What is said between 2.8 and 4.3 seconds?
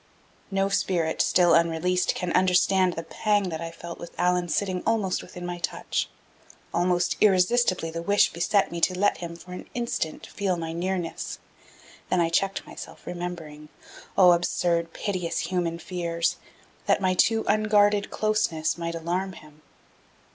the pang that I felt with